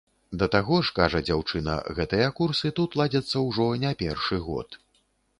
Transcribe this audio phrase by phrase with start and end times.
[0.41, 4.79] Да таго ж, кажа дзяўчына, гэтыя курсы тут ладзяцца ўжо не першы год.